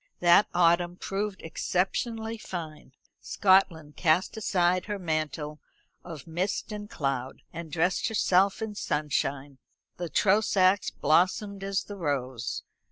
That 0.19 0.47
autumn 0.51 0.95
proved 0.95 1.43
exceptionally 1.43 2.35
fine. 2.39 2.93
Scotland 3.19 3.95
cast 3.97 4.35
aside 4.35 4.85
her 4.85 4.97
mantle 4.97 5.59
of 6.03 6.25
mist 6.25 6.71
and 6.71 6.89
cloud, 6.89 7.43
and 7.53 7.71
dressed 7.71 8.07
herself 8.07 8.63
in 8.63 8.73
sunshine. 8.73 9.59
The 9.97 10.09
Trosachs 10.09 10.89
blossomed 10.89 11.63
as 11.63 11.83
the 11.83 11.97
rose. 11.97 12.63